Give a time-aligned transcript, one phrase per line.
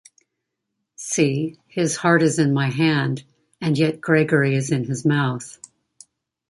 [0.95, 3.23] See, his heart is in my hand,
[3.61, 5.59] and yet Gregory is in his mouth.